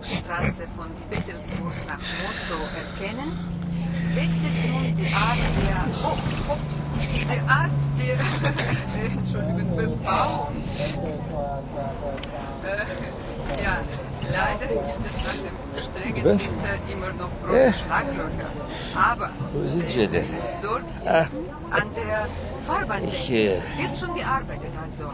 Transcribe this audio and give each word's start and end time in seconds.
Verbindungsstraße 0.00 0.64
von 0.76 0.86
Petersburg 1.10 1.72
nach 1.88 1.98
Moskau 2.20 2.62
erkennen, 2.76 3.30
wechselt 4.14 4.58
nun 4.70 4.96
die 4.96 5.12
Art 5.14 5.42
der, 5.56 5.80
oh, 6.04 6.16
oh, 6.48 6.58
die 7.00 7.40
Art 7.48 7.70
der, 7.98 8.18
Entschuldigung, 9.10 9.76
Bebauung. 9.76 10.56
Äh, 12.64 13.62
ja, 13.62 13.76
leider 14.32 14.66
gibt 14.66 15.06
es 15.06 15.12
nach 15.24 15.38
dem 15.42 15.56
strengen? 15.82 16.24
Winter 16.24 16.74
immer 16.92 17.12
noch 17.14 17.30
große 17.46 17.74
Schlaglöcher. 17.84 18.48
Aber 18.94 19.30
Wo 19.52 19.68
sind 19.68 19.94
wir 19.94 20.08
denn? 20.08 20.24
dort 20.62 20.82
Ah. 21.06 21.26
an 21.70 21.88
der 21.96 22.26
Fahrbahn 22.66 23.08
Ich, 23.08 23.30
äh, 23.30 23.60
wird 23.78 23.98
schon 23.98 24.14
gearbeitet 24.14 24.72
also. 24.82 25.12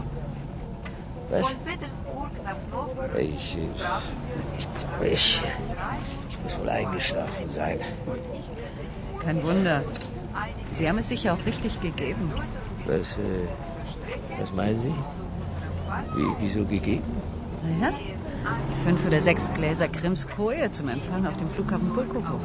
Was? 1.29 1.49
Von 1.51 1.59
Petersburg 1.65 2.02
Ich, 3.17 3.57
aber 4.95 5.05
ich, 5.05 5.41
ich 6.29 6.43
muss 6.43 6.59
wohl 6.59 6.69
eingeschlafen 6.69 7.49
sein. 7.49 7.79
Kein 9.23 9.43
Wunder. 9.43 9.83
Sie 10.73 10.87
haben 10.89 10.97
es 10.97 11.09
sich 11.09 11.23
ja 11.23 11.33
auch 11.33 11.45
richtig 11.45 11.79
gegeben. 11.81 12.31
Was, 12.85 13.17
äh, 13.17 13.47
was 14.39 14.51
meinen 14.53 14.79
Sie? 14.79 14.93
Wie, 16.15 16.27
wieso 16.39 16.65
gegeben? 16.65 17.03
Naja, 17.63 17.93
fünf 18.83 19.05
oder 19.05 19.21
sechs 19.21 19.53
Gläser 19.53 19.87
Krimskoje 19.87 20.71
zum 20.71 20.89
Empfang 20.89 21.25
auf 21.25 21.37
dem 21.37 21.49
Flughafen 21.49 21.93
Pulkowo. 21.93 22.39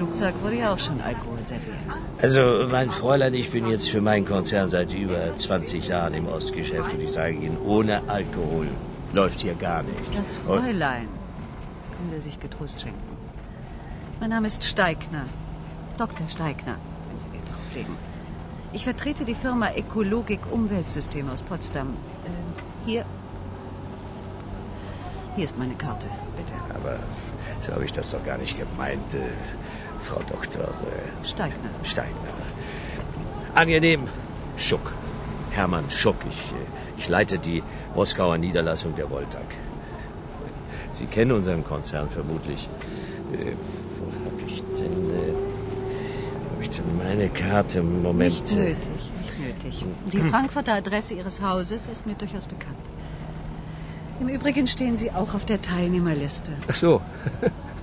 Flugzeug 0.00 0.34
wurde 0.42 0.56
ja 0.56 0.72
auch 0.72 0.78
schon 0.78 0.98
Alkohol 1.02 1.38
serviert. 1.44 1.76
Also, 2.22 2.66
mein 2.70 2.90
Fräulein, 2.90 3.34
ich 3.34 3.50
bin 3.50 3.66
jetzt 3.66 3.90
für 3.90 4.00
meinen 4.00 4.24
Konzern 4.24 4.70
seit 4.70 4.94
über 4.94 5.36
20 5.36 5.88
Jahren 5.88 6.14
im 6.14 6.26
Ostgeschäft 6.26 6.94
und 6.94 7.00
ich 7.02 7.12
sage 7.12 7.34
Ihnen, 7.34 7.58
ohne 7.58 8.00
Alkohol 8.08 8.68
läuft 9.12 9.42
hier 9.42 9.52
gar 9.54 9.82
nichts. 9.82 10.16
Das 10.16 10.36
Und- 10.46 10.62
Fräulein 10.64 11.06
können 11.98 12.10
Sie 12.12 12.20
sich 12.20 12.40
getrost 12.40 12.80
schenken. 12.80 12.98
Mein 14.20 14.30
Name 14.30 14.46
ist 14.46 14.64
Steigner. 14.64 15.26
Dr. 15.98 16.26
Steigner, 16.30 16.76
wenn 17.10 17.20
Sie 17.20 17.30
Wert 17.34 17.44
darauf 17.46 17.74
legen. 17.74 17.94
Ich 18.72 18.84
vertrete 18.84 19.26
die 19.26 19.34
Firma 19.34 19.68
Ökologik 19.76 20.40
Umweltsystem 20.50 21.28
aus 21.28 21.42
Potsdam. 21.42 21.88
Äh, 22.24 22.30
hier. 22.86 23.04
Hier 25.36 25.44
ist 25.44 25.58
meine 25.58 25.74
Karte, 25.74 26.06
bitte. 26.38 26.54
Aber 26.74 26.96
so 27.60 27.72
habe 27.74 27.84
ich 27.84 27.92
das 27.92 28.10
doch 28.10 28.24
gar 28.24 28.38
nicht 28.38 28.56
gemeint, 28.58 29.12
äh, 29.12 29.18
Frau 30.10 30.22
Dr. 30.28 30.64
Äh, 30.64 31.26
Steigner. 31.26 31.70
Steiner. 31.84 32.10
Angenehm. 33.54 34.08
Schuck. 34.56 34.92
Hermann 35.52 35.90
Schuck. 35.90 36.16
Ich, 36.28 36.36
äh, 36.36 36.98
ich 36.98 37.08
leite 37.08 37.38
die 37.38 37.62
Moskauer 37.94 38.38
Niederlassung 38.38 38.96
der 38.96 39.08
Voltag. 39.10 39.46
Sie 40.92 41.06
kennen 41.06 41.32
unseren 41.32 41.64
Konzern 41.64 42.08
vermutlich. 42.10 42.68
Äh, 43.32 43.52
wo 43.98 44.06
habe 44.24 44.50
ich 44.50 44.62
denn, 44.78 45.10
wo 46.44 46.56
hab 46.56 46.62
ich 46.62 46.70
denn 46.70 46.98
meine 46.98 47.28
Karte? 47.28 47.82
Moment. 47.82 48.42
Nicht 48.42 48.52
nötig, 48.54 49.02
nicht 49.22 49.38
nötig. 49.38 49.86
Die 50.12 50.20
Frankfurter 50.30 50.74
Adresse 50.74 51.14
Ihres 51.14 51.40
Hauses 51.40 51.88
ist 51.88 52.06
mir 52.06 52.14
durchaus 52.14 52.46
bekannt. 52.46 52.76
Im 54.20 54.28
Übrigen 54.28 54.66
stehen 54.66 54.96
Sie 54.98 55.10
auch 55.12 55.34
auf 55.34 55.46
der 55.46 55.62
Teilnehmerliste. 55.62 56.52
Ach 56.68 56.74
so, 56.74 57.00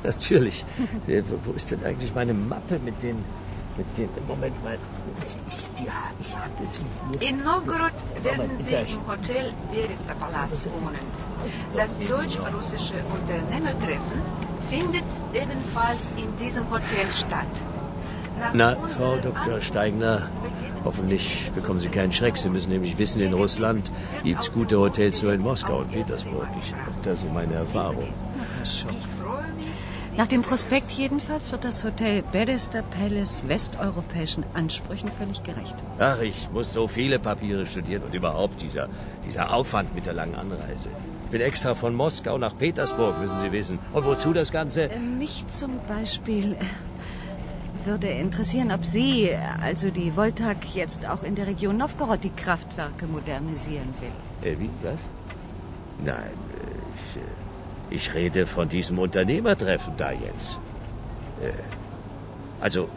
natürlich. 0.08 0.66
Äh, 1.08 1.22
wo, 1.46 1.52
ist 1.52 1.70
denn 1.72 1.84
eigentlich 1.84 2.14
meine 2.16 2.34
Mappe 2.34 2.80
mit 2.84 3.02
den, 3.04 3.18
mit 3.78 3.90
den, 3.98 4.10
Moment 4.28 4.56
mal. 4.64 4.78
Die, 5.30 5.84
die, 5.84 5.88
ich 6.20 6.36
hatte 6.36 6.64
sie. 6.70 7.26
In 7.26 7.44
Novgorod 7.44 7.94
werden 8.24 8.52
Sie 8.58 8.74
im 8.94 9.02
Hotel 9.08 9.54
Berista 9.72 10.14
Palast 10.20 10.66
wohnen. 10.66 11.06
Das 11.74 11.92
deutsch-russische 12.00 12.98
Unternehmertreffen 13.16 14.20
findet 14.70 15.10
ebenfalls 15.34 16.08
in 16.18 16.30
diesem 16.44 16.70
Hotel 16.72 17.08
statt. 17.12 17.54
Nach 18.40 18.54
Na, 18.54 18.88
Frau 18.96 19.18
Dr. 19.18 19.60
Steigner, 19.62 20.30
hoffentlich 20.88 21.52
bekommen 21.54 21.82
Sie 21.82 21.90
keinen 21.90 22.14
Schreck. 22.14 22.38
Sie 22.38 22.50
müssen 22.50 22.72
nämlich 22.72 22.98
wissen, 22.98 23.22
in 23.22 23.34
Russland 23.34 23.92
gibt's 24.24 24.52
gute 24.54 24.80
Hotels 24.80 25.22
nur 25.22 25.34
in 25.34 25.42
Moskau 25.42 25.80
und 25.80 25.92
Petersburg. 25.92 26.48
Ich 26.64 26.72
habe 26.74 27.00
da 27.04 27.14
so 27.16 27.28
meine 27.34 27.56
Erfahrung. 27.56 28.08
Mich, 28.60 28.86
Nach 30.16 30.28
dem 30.28 30.42
Prospekt 30.42 30.90
jedenfalls 30.92 31.52
wird 31.52 31.66
das 31.66 31.84
Hotel 31.84 32.24
Berester 32.32 32.82
Palace 32.82 33.44
westeuropäischen 33.48 34.46
Ansprüchen 34.54 35.12
völlig 35.12 35.44
gerecht. 35.44 35.76
Ach, 36.00 36.22
ich 36.22 36.50
muss 36.54 36.72
so 36.72 36.88
viele 36.88 37.20
Papiere 37.20 37.66
studieren 37.66 38.04
und 38.04 38.16
überhaupt 38.16 38.62
dieser, 38.62 38.88
dieser 39.28 39.54
Aufwand 39.54 39.94
mit 39.94 40.06
der 40.06 40.14
langen 40.14 40.36
Anreise. 40.36 40.90
Ich 41.26 41.30
bin 41.32 41.42
extra 41.42 41.76
von 41.76 41.94
Moskau 41.94 42.38
nach 42.38 42.58
Petersburg, 42.58 43.20
müssen 43.20 43.40
Sie 43.42 43.52
wissen. 43.52 43.78
Und 43.92 44.06
wozu 44.06 44.32
das 44.32 44.52
Ganze? 44.52 44.84
Äh, 44.84 44.98
Mich 44.98 45.46
zum 45.48 45.74
Beispiel 45.86 46.54
äh, 46.54 46.66
würde 47.88 48.08
interessieren, 48.08 48.72
ob 48.72 48.86
Sie, 48.86 49.32
also 49.62 49.90
die 49.90 50.16
Voltag, 50.16 50.58
jetzt 50.76 51.08
auch 51.08 51.24
in 51.24 51.36
der 51.36 51.48
Region 51.48 51.78
Novgorod 51.78 52.24
die 52.24 52.30
Kraftwerke 52.30 53.08
modernisieren 53.08 53.94
will. 54.00 54.52
Äh, 54.52 54.60
wie, 54.60 54.70
was? 54.84 55.00
Nein, 56.04 56.32
ich, 56.96 57.18
äh, 57.18 57.96
ich 57.96 58.14
rede 58.14 58.46
von 58.46 58.70
diesem 58.70 59.00
Unternehmertreffen 59.00 59.94
da 59.98 60.12
jetzt. 60.12 60.60
Äh, 61.42 61.52
also, 62.62 62.90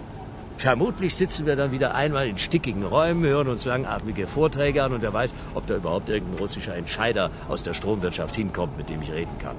vermutlich 0.58 1.14
sitzen 1.14 1.46
wir 1.46 1.56
dann 1.56 1.72
wieder 1.72 1.94
einmal 1.94 2.26
in 2.26 2.36
stickigen 2.36 2.84
Räumen, 2.84 3.24
hören 3.24 3.48
uns 3.48 3.64
langatmige 3.64 4.26
Vorträge 4.26 4.82
an 4.82 4.92
und 4.92 5.02
wer 5.02 5.12
weiß, 5.12 5.34
ob 5.54 5.66
da 5.66 5.76
überhaupt 5.76 6.08
irgendein 6.08 6.38
russischer 6.38 6.74
Entscheider 6.74 7.30
aus 7.48 7.62
der 7.62 7.72
Stromwirtschaft 7.72 8.36
hinkommt, 8.36 8.76
mit 8.76 8.90
dem 8.90 9.00
ich 9.02 9.12
reden 9.12 9.38
kann. 9.38 9.56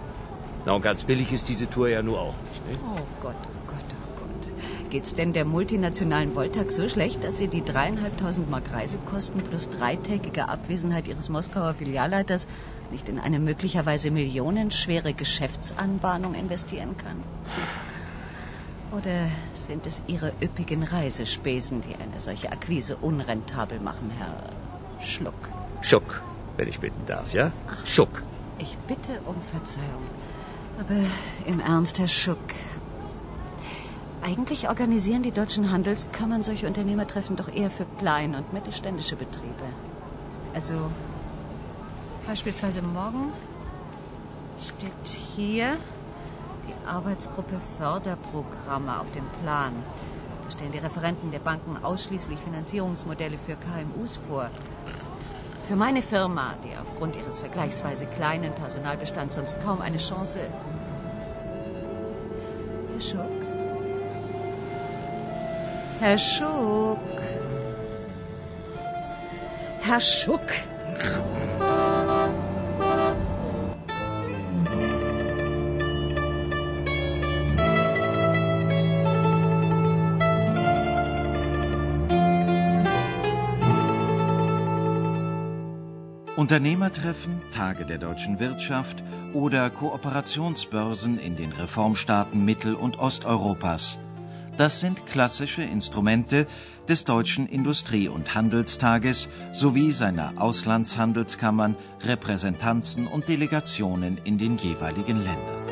Na, 0.65 0.73
und 0.73 0.83
ganz 0.83 1.03
billig 1.03 1.31
ist 1.31 1.49
diese 1.49 1.69
Tour 1.69 1.89
ja 1.89 2.03
nur 2.03 2.19
auch 2.19 2.35
nicht. 2.43 2.65
Ne? 2.71 2.77
Oh 2.83 2.99
Gott, 3.21 3.35
oh 3.41 3.67
Gott, 3.67 3.79
oh 3.89 4.19
Gott. 4.19 4.53
Geht's 4.91 5.15
denn 5.15 5.31
der 5.31 5.45
multinationalen 5.45 6.35
Voltag 6.35 6.73
so 6.73 6.89
schlecht, 6.89 7.23
dass 7.23 7.37
Sie 7.37 7.47
die 7.47 7.63
dreieinhalbtausend 7.63 8.49
Mark 8.49 8.73
Reisekosten 8.73 9.41
plus 9.41 9.69
dreitägige 9.69 10.49
Abwesenheit 10.49 11.07
Ihres 11.07 11.29
Moskauer 11.29 11.75
Filialleiters 11.75 12.45
nicht 12.91 13.07
in 13.07 13.17
eine 13.17 13.39
möglicherweise 13.39 14.11
millionenschwere 14.11 15.13
Geschäftsanbahnung 15.13 16.33
investieren 16.33 16.97
kann? 16.97 17.23
Oder 18.91 19.29
sind 19.65 19.87
es 19.87 20.03
Ihre 20.07 20.33
üppigen 20.41 20.83
Reisespesen, 20.83 21.81
die 21.81 21.95
eine 21.95 22.19
solche 22.19 22.51
Akquise 22.51 22.97
unrentabel 22.97 23.79
machen, 23.79 24.11
Herr 24.17 24.35
Schluck? 25.05 25.47
Schuck, 25.81 26.21
wenn 26.57 26.67
ich 26.67 26.81
bitten 26.81 27.05
darf, 27.05 27.33
ja? 27.33 27.53
Schuck. 27.85 28.23
Ich 28.59 28.75
bitte 28.89 29.21
um 29.25 29.41
Verzeihung. 29.41 30.03
Aber 30.77 30.99
im 31.47 31.61
Ernst, 31.61 31.97
Herr 31.97 32.09
Schuck. 32.09 32.39
Eigentlich 34.23 34.69
organisieren 34.69 35.23
die 35.23 35.31
deutschen 35.31 35.71
Handelskammern 35.71 36.43
solche 36.43 36.67
Unternehmertreffen 36.67 37.35
doch 37.35 37.51
eher 37.51 37.71
für 37.71 37.85
klein- 37.97 38.35
und 38.35 38.53
mittelständische 38.53 39.15
Betriebe. 39.15 39.65
Also 40.53 40.75
beispielsweise 42.27 42.83
morgen 42.83 43.33
steht 44.61 44.91
hier 45.35 45.75
die 46.67 46.87
Arbeitsgruppe 46.87 47.59
Förderprogramme 47.77 48.99
auf 48.99 49.11
dem 49.13 49.25
Plan. 49.41 49.73
Da 50.45 50.51
stellen 50.51 50.71
die 50.71 50.77
Referenten 50.77 51.31
der 51.31 51.39
Banken 51.39 51.83
ausschließlich 51.83 52.37
Finanzierungsmodelle 52.39 53.39
für 53.39 53.55
KMUs 53.55 54.17
vor. 54.27 54.51
Für 55.67 55.75
meine 55.75 56.03
Firma, 56.03 56.53
die 56.63 56.77
aufgrund 56.77 57.15
ihres 57.15 57.39
vergleichsweise 57.39 58.05
kleinen 58.05 58.53
Personalbestands 58.53 59.35
sonst 59.35 59.57
kaum 59.63 59.81
eine 59.81 59.97
Chance. 59.97 60.41
Herr 62.93 63.01
Schuck? 63.01 63.40
Herr 66.01 66.17
Schuck? 66.17 66.97
Herr 69.81 70.01
Schuck? 70.01 70.41
Unternehmertreffen, 86.35 87.39
Tage 87.53 87.85
der 87.85 87.99
deutschen 87.99 88.39
Wirtschaft 88.39 89.03
oder 89.33 89.69
Kooperationsbörsen 89.69 91.19
in 91.19 91.35
den 91.35 91.51
Reformstaaten 91.51 92.43
Mittel- 92.43 92.73
und 92.73 92.97
Osteuropas. 92.97 93.99
Das 94.61 94.79
sind 94.79 95.07
klassische 95.07 95.63
Instrumente 95.63 96.45
des 96.87 97.03
Deutschen 97.03 97.47
Industrie- 97.47 98.09
und 98.09 98.35
Handelstages 98.35 99.27
sowie 99.53 99.91
seiner 99.91 100.33
Auslandshandelskammern, 100.37 101.75
Repräsentanzen 102.01 103.07
und 103.07 103.27
Delegationen 103.27 104.19
in 104.23 104.37
den 104.37 104.59
jeweiligen 104.59 105.17
Ländern. 105.17 105.63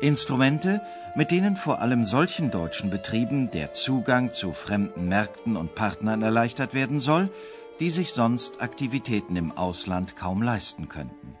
Instrumente, 0.00 0.80
mit 1.14 1.30
denen 1.30 1.54
vor 1.54 1.80
allem 1.80 2.04
solchen 2.04 2.50
deutschen 2.50 2.90
Betrieben 2.90 3.52
der 3.52 3.74
Zugang 3.74 4.32
zu 4.32 4.54
fremden 4.54 5.06
Märkten 5.06 5.56
und 5.56 5.76
Partnern 5.76 6.22
erleichtert 6.22 6.74
werden 6.74 6.98
soll, 6.98 7.30
die 7.78 7.92
sich 7.92 8.12
sonst 8.12 8.60
Aktivitäten 8.60 9.36
im 9.36 9.52
Ausland 9.52 10.16
kaum 10.16 10.42
leisten 10.42 10.88
könnten. 10.88 11.38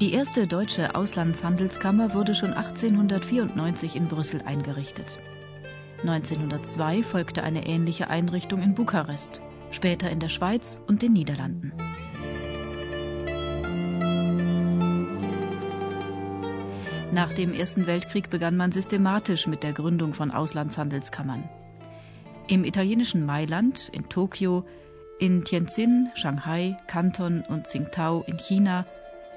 Die 0.00 0.12
erste 0.12 0.46
deutsche 0.46 0.94
Auslandshandelskammer 0.94 2.14
wurde 2.14 2.36
schon 2.36 2.52
1894 2.52 3.96
in 3.96 4.06
Brüssel 4.06 4.42
eingerichtet. 4.42 5.18
1902 6.02 7.02
folgte 7.02 7.42
eine 7.42 7.66
ähnliche 7.66 8.08
Einrichtung 8.08 8.62
in 8.62 8.76
Bukarest, 8.76 9.40
später 9.72 10.08
in 10.08 10.20
der 10.20 10.28
Schweiz 10.28 10.80
und 10.86 11.02
den 11.02 11.14
Niederlanden. 11.14 11.72
Nach 17.12 17.32
dem 17.32 17.52
Ersten 17.52 17.88
Weltkrieg 17.88 18.30
begann 18.30 18.56
man 18.56 18.70
systematisch 18.70 19.48
mit 19.48 19.64
der 19.64 19.72
Gründung 19.72 20.14
von 20.14 20.30
Auslandshandelskammern. 20.30 21.42
Im 22.46 22.62
italienischen 22.62 23.26
Mailand, 23.26 23.88
in 23.92 24.08
Tokio, 24.08 24.64
in 25.18 25.42
Tianjin, 25.42 26.10
Shanghai, 26.14 26.76
Kanton 26.86 27.42
und 27.48 27.66
Tsingtao 27.66 28.22
in 28.28 28.36
China, 28.36 28.86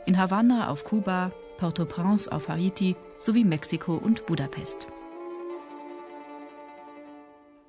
in 0.05 0.17
Havanna 0.17 0.69
auf 0.69 0.83
Kuba, 0.83 1.31
Port-au-Prince 1.57 2.31
auf 2.31 2.49
Haiti 2.49 2.95
sowie 3.19 3.43
Mexiko 3.43 3.95
und 3.95 4.25
Budapest. 4.25 4.87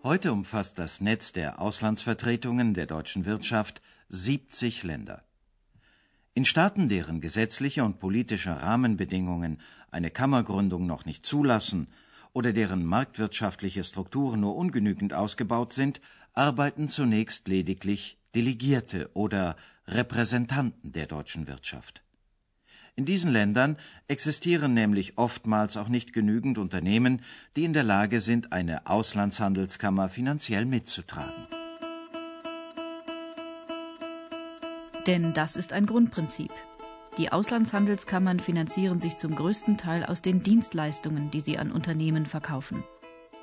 Heute 0.03 0.33
umfasst 0.33 0.79
das 0.79 1.01
Netz 1.01 1.33
der 1.33 1.61
Auslandsvertretungen 1.61 2.75
der 2.75 2.87
deutschen 2.87 3.25
Wirtschaft 3.25 3.83
70 4.09 4.83
Länder. 4.83 5.23
In 6.35 6.45
Staaten, 6.45 6.89
deren 6.89 7.21
gesetzliche 7.21 7.85
und 7.85 7.99
politische 7.99 8.63
Rahmenbedingungen 8.63 9.61
eine 9.91 10.11
Kammergründung 10.11 10.87
noch 10.87 11.05
nicht 11.05 11.27
zulassen 11.27 11.89
oder 12.33 12.53
deren 12.53 12.85
marktwirtschaftliche 12.85 13.85
Strukturen 13.85 14.41
nur 14.41 14.57
ungenügend 14.57 15.13
ausgebaut 15.13 15.73
sind, 15.73 16.01
arbeiten 16.33 16.89
zunächst 16.89 17.47
lediglich 17.49 18.19
Delegierte 18.35 19.11
oder 19.13 19.57
Repräsentanten 19.87 20.93
der 20.93 21.07
deutschen 21.07 21.47
Wirtschaft. 21.47 22.03
In 22.95 23.07
diesen 23.07 23.33
Ländern 23.33 23.79
existieren 24.07 24.75
nämlich 24.75 25.17
oftmals 25.17 25.79
auch 25.79 25.89
nicht 25.89 26.13
genügend 26.13 26.59
Unternehmen, 26.59 27.23
die 27.57 27.65
in 27.65 27.73
der 27.73 27.85
Lage 27.85 28.21
sind, 28.21 28.53
eine 28.53 28.87
Auslandshandelskammer 28.87 30.11
finanziell 30.11 30.67
mitzutragen. 30.67 31.33
Denn 35.07 35.33
das 35.33 35.57
ist 35.57 35.73
ein 35.73 35.87
Grundprinzip. 35.87 36.53
Die 37.17 37.33
Auslandshandelskammern 37.33 38.39
finanzieren 38.41 39.01
sich 39.01 39.17
zum 39.17 39.35
größten 39.35 39.79
Teil 39.79 40.05
aus 40.05 40.21
den 40.21 40.43
Dienstleistungen, 40.43 41.31
die 41.31 41.41
sie 41.41 41.59
an 41.59 41.73
Unternehmen 41.73 42.27
verkaufen. 42.27 42.85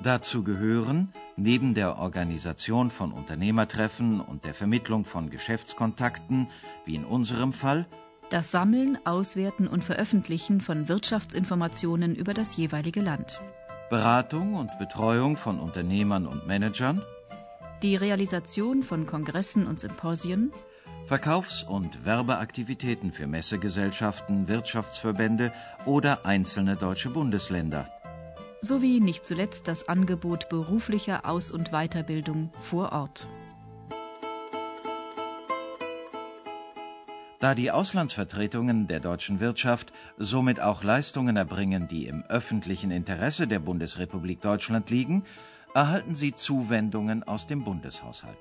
Dazu 0.02 0.44
gehören, 0.44 1.12
neben 1.36 1.74
der 1.74 1.98
Organisation 1.98 2.90
von 2.90 3.12
Unternehmertreffen 3.12 4.20
und 4.20 4.44
der 4.44 4.54
Vermittlung 4.54 5.04
von 5.04 5.28
Geschäftskontakten, 5.28 6.46
wie 6.86 6.94
in 6.94 7.04
unserem 7.04 7.52
Fall, 7.52 7.86
das 8.30 8.50
Sammeln, 8.50 8.98
Auswerten 9.04 9.66
und 9.66 9.82
Veröffentlichen 9.82 10.60
von 10.60 10.88
Wirtschaftsinformationen 10.88 12.14
über 12.14 12.32
das 12.32 12.56
jeweilige 12.56 13.00
Land. 13.00 13.40
Beratung 13.90 14.54
und 14.54 14.70
Betreuung 14.78 15.36
von 15.36 15.58
Unternehmern 15.58 16.26
und 16.26 16.46
Managern. 16.46 17.02
Die 17.82 17.96
Realisation 17.96 18.82
von 18.82 19.06
Kongressen 19.06 19.66
und 19.66 19.80
Symposien. 19.80 20.52
Verkaufs- 21.06 21.64
und 21.64 22.04
Werbeaktivitäten 22.04 23.12
für 23.12 23.26
Messegesellschaften, 23.26 24.46
Wirtschaftsverbände 24.46 25.52
oder 25.86 26.24
einzelne 26.24 26.76
deutsche 26.76 27.10
Bundesländer. 27.10 27.88
Sowie 28.62 29.00
nicht 29.00 29.24
zuletzt 29.24 29.66
das 29.66 29.88
Angebot 29.88 30.48
beruflicher 30.48 31.24
Aus- 31.24 31.50
und 31.50 31.70
Weiterbildung 31.70 32.50
vor 32.62 32.92
Ort. 32.92 33.26
Da 37.40 37.54
die 37.54 37.70
Auslandsvertretungen 37.70 38.86
der 38.86 39.00
deutschen 39.00 39.40
Wirtschaft 39.40 39.92
somit 40.18 40.60
auch 40.60 40.84
Leistungen 40.84 41.36
erbringen, 41.36 41.88
die 41.88 42.06
im 42.06 42.22
öffentlichen 42.28 42.90
Interesse 42.90 43.46
der 43.46 43.60
Bundesrepublik 43.60 44.42
Deutschland 44.42 44.90
liegen, 44.90 45.24
erhalten 45.74 46.14
sie 46.14 46.34
Zuwendungen 46.34 47.22
aus 47.22 47.46
dem 47.46 47.64
Bundeshaushalt. 47.64 48.36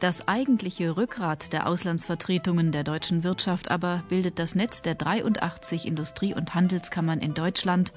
Das 0.00 0.26
eigentliche 0.26 0.96
Rückgrat 0.96 1.52
der 1.52 1.68
Auslandsvertretungen 1.68 2.72
der 2.72 2.82
deutschen 2.82 3.22
Wirtschaft 3.22 3.70
aber 3.70 4.02
bildet 4.08 4.40
das 4.40 4.56
Netz 4.56 4.82
der 4.82 4.96
83 4.96 5.86
Industrie- 5.86 6.34
und 6.34 6.54
Handelskammern 6.54 7.20
in 7.20 7.34
Deutschland 7.34 7.92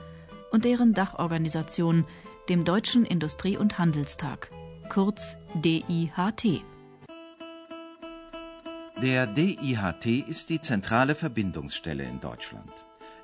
und 0.51 0.65
deren 0.65 0.93
Dachorganisation, 0.93 2.05
dem 2.47 2.63
Deutschen 2.63 3.05
Industrie- 3.05 3.57
und 3.57 3.79
Handelstag, 3.79 4.51
kurz 4.89 5.37
DIHT. 5.55 6.63
Der 9.01 9.25
DIHT 9.25 10.05
ist 10.27 10.49
die 10.49 10.61
zentrale 10.61 11.15
Verbindungsstelle 11.15 12.03
in 12.03 12.21
Deutschland. 12.21 12.71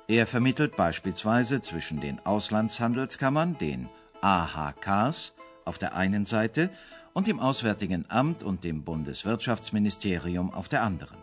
Er 0.08 0.26
vermittelt 0.26 0.76
beispielsweise 0.76 1.60
zwischen 1.60 2.00
den 2.00 2.18
Auslandshandelskammern, 2.26 3.56
den 3.58 3.88
AHKs, 4.20 5.32
auf 5.64 5.78
der 5.78 5.94
einen 5.94 6.26
Seite 6.26 6.70
und 7.12 7.28
dem 7.28 7.38
Auswärtigen 7.38 8.04
Amt 8.08 8.42
und 8.42 8.64
dem 8.64 8.82
Bundeswirtschaftsministerium 8.82 10.52
auf 10.52 10.68
der 10.68 10.82
anderen. 10.82 11.18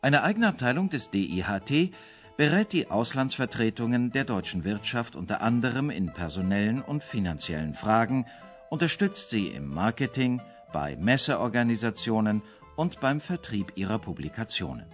Eine 0.00 0.22
eigene 0.22 0.48
Abteilung 0.48 0.88
des 0.88 1.10
DIHT 1.10 1.92
berät 2.36 2.72
die 2.72 2.88
Auslandsvertretungen 2.88 4.12
der 4.12 4.24
deutschen 4.24 4.64
Wirtschaft 4.64 5.16
unter 5.16 5.42
anderem 5.42 5.90
in 5.90 6.06
personellen 6.06 6.80
und 6.80 7.02
finanziellen 7.02 7.74
Fragen, 7.74 8.26
unterstützt 8.70 9.30
sie 9.30 9.48
im 9.48 9.68
Marketing, 9.68 10.40
bei 10.72 10.96
Messeorganisationen 10.96 12.42
und 12.80 12.98
beim 12.98 13.20
Vertrieb 13.20 13.72
ihrer 13.74 13.98
Publikationen. 13.98 14.86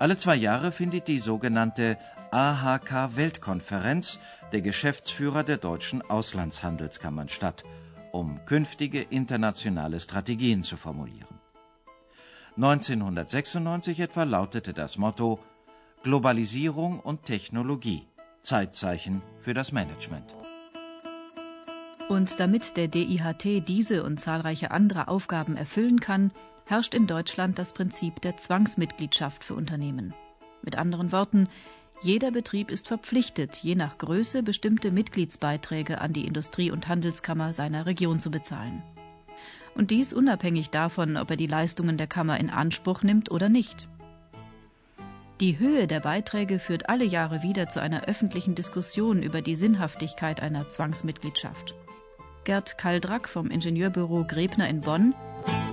Alle 0.00 0.16
zwei 0.16 0.34
Jahre 0.34 0.72
findet 0.72 1.06
die 1.06 1.20
sogenannte 1.20 1.98
AHK 2.32 3.14
Weltkonferenz 3.14 4.18
der 4.50 4.60
Geschäftsführer 4.60 5.44
der 5.44 5.58
deutschen 5.58 6.02
Auslandshandelskammern 6.02 7.28
statt, 7.28 7.62
um 8.10 8.44
künftige 8.44 9.02
internationale 9.02 10.00
Strategien 10.00 10.64
zu 10.64 10.76
formulieren. 10.76 11.38
1996 12.56 14.00
etwa 14.00 14.24
lautete 14.24 14.72
das 14.72 14.98
Motto 14.98 15.38
Globalisierung 16.02 16.98
und 16.98 17.22
Technologie, 17.22 18.08
Zeitzeichen 18.42 19.22
für 19.38 19.54
das 19.54 19.70
Management. 19.70 20.34
Und 22.10 22.40
damit 22.40 22.76
der 22.76 22.88
DIHT 22.88 23.68
diese 23.68 24.02
und 24.02 24.18
zahlreiche 24.18 24.72
andere 24.72 25.06
Aufgaben 25.06 25.56
erfüllen 25.56 26.00
kann, 26.00 26.32
herrscht 26.66 26.92
in 26.92 27.06
Deutschland 27.06 27.56
das 27.56 27.72
Prinzip 27.72 28.20
der 28.20 28.36
Zwangsmitgliedschaft 28.36 29.44
für 29.44 29.54
Unternehmen. 29.54 30.12
Mit 30.60 30.76
anderen 30.76 31.12
Worten, 31.12 31.48
jeder 32.02 32.32
Betrieb 32.32 32.72
ist 32.72 32.88
verpflichtet, 32.88 33.58
je 33.58 33.76
nach 33.76 33.96
Größe 33.96 34.42
bestimmte 34.42 34.90
Mitgliedsbeiträge 34.90 36.00
an 36.00 36.12
die 36.12 36.26
Industrie- 36.26 36.72
und 36.72 36.88
Handelskammer 36.88 37.52
seiner 37.52 37.86
Region 37.86 38.18
zu 38.18 38.32
bezahlen. 38.32 38.82
Und 39.76 39.92
dies 39.92 40.12
unabhängig 40.12 40.70
davon, 40.70 41.16
ob 41.16 41.30
er 41.30 41.36
die 41.36 41.46
Leistungen 41.46 41.96
der 41.96 42.08
Kammer 42.08 42.40
in 42.40 42.50
Anspruch 42.50 43.04
nimmt 43.04 43.30
oder 43.30 43.48
nicht. 43.48 43.86
Die 45.38 45.60
Höhe 45.60 45.86
der 45.86 46.00
Beiträge 46.00 46.58
führt 46.58 46.88
alle 46.88 47.04
Jahre 47.04 47.44
wieder 47.44 47.68
zu 47.68 47.80
einer 47.80 48.08
öffentlichen 48.08 48.56
Diskussion 48.56 49.22
über 49.22 49.42
die 49.42 49.54
Sinnhaftigkeit 49.54 50.42
einer 50.42 50.68
Zwangsmitgliedschaft. 50.68 51.76
Gerd 52.44 52.78
Kaldrack 52.78 53.28
vom 53.28 53.50
Ingenieurbüro 53.50 54.24
Grebner 54.26 54.68
in 54.68 54.80
Bonn. 54.80 55.14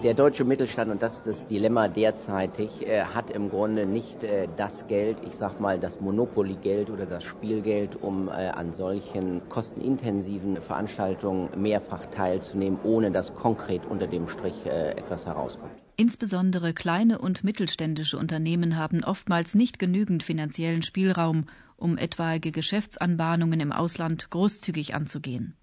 Der 0.03 0.13
deutsche 0.13 0.43
Mittelstand, 0.43 0.91
und 0.91 1.01
das 1.01 1.17
ist 1.17 1.27
das 1.27 1.47
Dilemma 1.47 1.87
derzeitig, 1.87 2.85
äh, 2.85 3.03
hat 3.03 3.31
im 3.31 3.49
Grunde 3.49 3.85
nicht 3.85 4.23
äh, 4.23 4.47
das 4.57 4.85
Geld, 4.87 5.17
ich 5.25 5.33
sag 5.33 5.59
mal 5.59 5.79
das 5.79 5.99
Monopoly-Geld 6.01 6.89
oder 6.89 7.05
das 7.05 7.23
Spielgeld, 7.23 7.95
um 7.95 8.27
äh, 8.27 8.31
an 8.31 8.73
solchen 8.73 9.47
kostenintensiven 9.49 10.61
Veranstaltungen 10.61 11.49
mehrfach 11.59 12.05
teilzunehmen, 12.11 12.79
ohne 12.83 13.11
dass 13.11 13.33
konkret 13.33 13.85
unter 13.85 14.07
dem 14.07 14.27
Strich 14.27 14.65
äh, 14.65 14.91
etwas 14.91 15.25
herauskommt. 15.25 15.71
Insbesondere 15.95 16.73
kleine 16.73 17.17
und 17.17 17.43
mittelständische 17.43 18.17
Unternehmen 18.17 18.75
haben 18.75 19.03
oftmals 19.03 19.55
nicht 19.55 19.79
genügend 19.79 20.21
finanziellen 20.21 20.83
Spielraum, 20.83 21.45
um 21.75 21.97
etwaige 21.97 22.51
Geschäftsanbahnungen 22.51 23.59
im 23.61 23.71
Ausland 23.71 24.29
großzügig 24.29 24.93
anzugehen. 24.93 25.55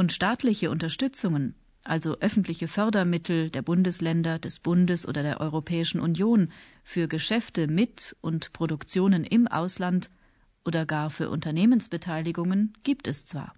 Und 0.00 0.12
staatliche 0.12 0.70
Unterstützungen, 0.70 1.54
also 1.84 2.16
öffentliche 2.20 2.68
Fördermittel 2.68 3.50
der 3.50 3.60
Bundesländer, 3.60 4.38
des 4.38 4.58
Bundes 4.58 5.06
oder 5.06 5.22
der 5.22 5.42
Europäischen 5.42 6.00
Union 6.00 6.52
für 6.82 7.06
Geschäfte 7.06 7.66
mit 7.66 8.16
und 8.22 8.54
Produktionen 8.54 9.24
im 9.24 9.46
Ausland 9.46 10.08
oder 10.64 10.86
gar 10.86 11.10
für 11.10 11.28
Unternehmensbeteiligungen 11.28 12.72
gibt 12.82 13.08
es 13.08 13.26
zwar. 13.26 13.52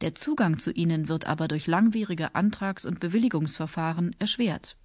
Der 0.00 0.14
Zugang 0.14 0.60
zu 0.60 0.72
ihnen 0.72 1.10
wird 1.10 1.26
aber 1.26 1.46
durch 1.46 1.66
langwierige 1.66 2.34
Antrags- 2.34 2.86
und 2.86 2.98
Bewilligungsverfahren 2.98 4.16
erschwert. 4.18 4.78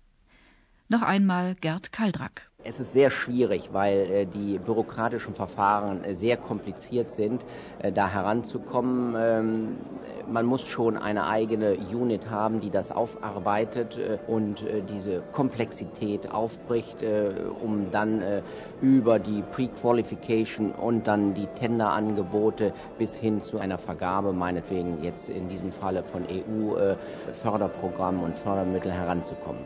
Noch 0.89 1.03
einmal 1.03 1.55
Gerd 1.55 1.93
Kaldrack. 1.93 2.51
Es 2.65 2.79
ist 2.79 2.93
sehr 2.93 3.09
schwierig, 3.09 3.69
weil 3.73 4.09
äh, 4.09 4.25
die 4.25 4.57
bürokratischen 4.57 5.35
Verfahren 5.35 6.05
äh, 6.05 6.15
sehr 6.15 6.37
kompliziert 6.37 7.11
sind, 7.11 7.41
äh, 7.79 7.91
da 7.91 8.07
heranzukommen. 8.07 9.15
Ähm, 9.17 9.75
man 10.31 10.45
muss 10.45 10.61
schon 10.61 10.95
eine 10.95 11.27
eigene 11.27 11.75
Unit 11.75 12.29
haben, 12.29 12.61
die 12.61 12.69
das 12.69 12.91
aufarbeitet 12.91 13.97
und 14.25 14.63
diese 14.89 15.21
Komplexität 15.33 16.31
aufbricht, 16.31 16.95
um 17.61 17.91
dann 17.91 18.23
über 18.81 19.19
die 19.19 19.43
Pre-Qualification 19.53 20.71
und 20.71 21.07
dann 21.07 21.33
die 21.33 21.47
Tenderangebote 21.59 22.71
bis 22.97 23.13
hin 23.15 23.43
zu 23.43 23.57
einer 23.57 23.77
Vergabe, 23.77 24.31
meinetwegen 24.31 25.03
jetzt 25.03 25.27
in 25.27 25.49
diesem 25.49 25.73
Falle 25.73 26.03
von 26.03 26.23
EU-Förderprogrammen 26.23 28.23
und 28.23 28.39
Fördermitteln 28.39 28.93
heranzukommen. 28.93 29.65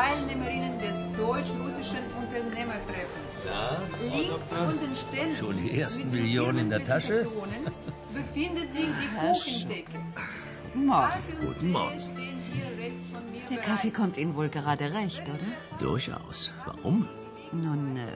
Teilnehmerinnen 0.00 0.78
des 0.78 0.96
deutsch-russischen 1.18 2.04
Unternehmertreffens. 2.18 3.32
Na, 3.44 3.82
Links 4.02 4.48
unten 4.50 4.96
stehen 4.96 5.36
Schon 5.36 5.62
die 5.62 5.78
ersten 5.78 6.10
Millionen 6.10 6.58
in 6.58 6.70
der 6.70 6.84
Tasche? 6.84 7.26
befindet 8.14 8.72
sich 8.72 8.86
die 8.86 9.18
Herr 9.18 9.32
Kuchentheke. 9.32 9.98
Morgen. 10.74 11.22
Guten 11.40 11.72
Morgen. 11.72 12.00
Der. 13.50 13.58
Kaffee 13.58 13.90
kommt 13.90 14.16
Ihnen 14.16 14.34
wohl 14.36 14.48
gerade 14.48 14.92
recht, 14.92 15.22
oder? 15.22 15.78
Durchaus. 15.78 16.52
Warum? 16.64 17.06
Nun, 17.52 17.96
äh, 17.96 18.06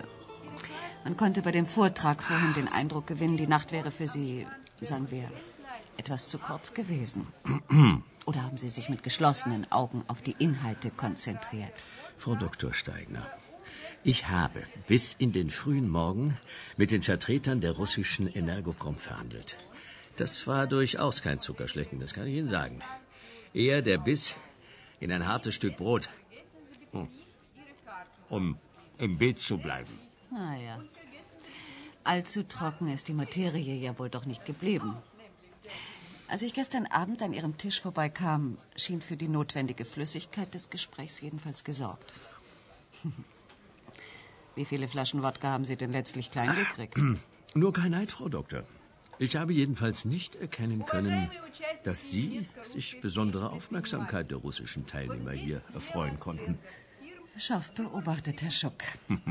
man 1.04 1.16
konnte 1.18 1.42
bei 1.42 1.50
dem 1.50 1.66
Vortrag 1.66 2.22
vorhin 2.22 2.54
den 2.54 2.68
Eindruck 2.68 3.06
gewinnen, 3.06 3.36
die 3.36 3.48
Nacht 3.48 3.72
wäre 3.72 3.90
für 3.90 4.08
Sie, 4.08 4.46
sagen 4.80 5.10
wir, 5.10 5.28
etwas 5.96 6.28
zu 6.28 6.38
kurz 6.38 6.74
gewesen. 6.74 7.26
Oder 8.26 8.42
haben 8.42 8.56
Sie 8.58 8.70
sich 8.70 8.88
mit 8.88 9.02
geschlossenen 9.02 9.70
Augen 9.70 10.04
auf 10.08 10.22
die 10.22 10.36
Inhalte 10.38 10.90
konzentriert? 10.90 11.72
Frau 12.16 12.34
Dr. 12.34 12.72
Steigner, 12.72 13.26
ich 14.02 14.28
habe 14.28 14.62
bis 14.86 15.14
in 15.14 15.32
den 15.32 15.50
frühen 15.50 15.88
Morgen 15.88 16.36
mit 16.76 16.90
den 16.90 17.02
Vertretern 17.02 17.60
der 17.60 17.72
russischen 17.72 18.26
Energoprom 18.28 18.96
verhandelt. 18.96 19.56
Das 20.16 20.46
war 20.46 20.66
durchaus 20.66 21.22
kein 21.22 21.38
Zuckerschlecken, 21.38 22.00
das 22.00 22.14
kann 22.14 22.26
ich 22.26 22.36
Ihnen 22.36 22.48
sagen. 22.48 22.80
Eher 23.52 23.82
der 23.82 23.98
Biss 23.98 24.36
in 25.00 25.12
ein 25.12 25.26
hartes 25.26 25.54
Stück 25.54 25.76
Brot. 25.76 26.10
Hm. 26.92 27.08
Um 28.28 28.58
im 28.98 29.18
Bild 29.18 29.38
zu 29.40 29.58
bleiben. 29.58 29.98
Naja. 30.30 30.78
Allzu 32.04 32.42
trocken 32.42 32.88
ist 32.88 33.08
die 33.08 33.14
Materie 33.14 33.74
ja 33.76 33.98
wohl 33.98 34.10
doch 34.10 34.26
nicht 34.26 34.44
geblieben. 34.44 34.96
Als 36.34 36.42
ich 36.42 36.52
gestern 36.52 36.86
Abend 36.86 37.22
an 37.22 37.32
Ihrem 37.32 37.58
Tisch 37.58 37.80
vorbeikam, 37.80 38.58
schien 38.74 39.00
für 39.00 39.16
die 39.16 39.28
notwendige 39.28 39.84
Flüssigkeit 39.84 40.52
des 40.52 40.68
Gesprächs 40.68 41.20
jedenfalls 41.20 41.62
gesorgt. 41.62 42.12
Wie 44.56 44.64
viele 44.64 44.88
Flaschen 44.88 45.22
Wodka 45.22 45.50
haben 45.50 45.64
Sie 45.64 45.76
denn 45.76 45.92
letztlich 45.92 46.32
klein 46.32 46.52
gekriegt? 46.56 46.98
Nur 47.54 47.72
kein 47.72 47.92
Neid, 47.92 48.10
Frau 48.10 48.28
Doktor. 48.28 48.64
Ich 49.20 49.36
habe 49.36 49.52
jedenfalls 49.52 50.06
nicht 50.06 50.34
erkennen 50.34 50.84
können, 50.84 51.30
dass 51.84 52.10
Sie 52.10 52.44
sich 52.64 53.00
besondere 53.00 53.50
Aufmerksamkeit 53.50 54.32
der 54.32 54.38
russischen 54.38 54.88
Teilnehmer 54.88 55.30
hier 55.30 55.62
erfreuen 55.72 56.18
konnten. 56.18 56.58
Scharf 57.38 57.70
beobachtet, 57.70 58.42
Herr 58.42 58.50
Schuck. 58.50 58.82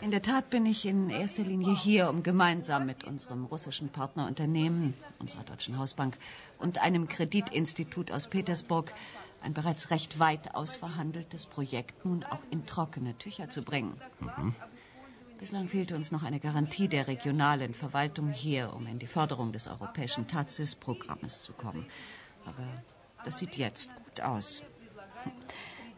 In 0.00 0.10
der 0.10 0.22
Tat 0.22 0.48
bin 0.48 0.64
ich 0.64 0.86
in 0.86 1.10
erster 1.10 1.42
Linie 1.42 1.74
hier, 1.74 2.08
um 2.08 2.22
gemeinsam 2.22 2.86
mit 2.86 3.04
unserem 3.04 3.44
russischen 3.44 3.90
Partnerunternehmen, 3.90 4.94
unserer 5.18 5.44
Deutschen 5.44 5.76
Hausbank 5.76 6.16
und 6.58 6.78
einem 6.78 7.06
Kreditinstitut 7.06 8.10
aus 8.10 8.28
Petersburg 8.28 8.94
ein 9.42 9.52
bereits 9.52 9.90
recht 9.90 10.18
weit 10.18 10.54
ausverhandeltes 10.54 11.44
Projekt 11.44 12.06
nun 12.06 12.24
auch 12.24 12.40
in 12.50 12.64
trockene 12.64 13.16
Tücher 13.18 13.50
zu 13.50 13.62
bringen. 13.62 13.92
Bislang 15.38 15.68
fehlte 15.68 15.96
uns 15.96 16.10
noch 16.12 16.22
eine 16.22 16.40
Garantie 16.40 16.88
der 16.88 17.06
regionalen 17.06 17.74
Verwaltung 17.74 18.30
hier, 18.30 18.72
um 18.74 18.86
in 18.86 18.98
die 18.98 19.06
Förderung 19.06 19.52
des 19.52 19.66
europäischen 19.66 20.26
TACIS-Programmes 20.26 21.42
zu 21.42 21.52
kommen. 21.52 21.86
Aber 22.46 22.66
das 23.24 23.38
sieht 23.38 23.56
jetzt 23.58 23.90
gut 23.96 24.20
aus. 24.22 24.62